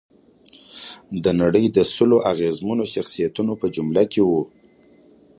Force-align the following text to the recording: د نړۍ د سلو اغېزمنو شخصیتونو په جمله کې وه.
د 1.23 1.25
نړۍ 1.41 1.65
د 1.75 1.77
سلو 1.93 2.17
اغېزمنو 2.31 2.83
شخصیتونو 2.93 3.51
په 3.61 3.67
جمله 3.75 4.03
کې 4.11 4.21
وه. 4.29 4.41